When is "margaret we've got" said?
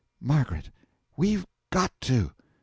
0.19-1.91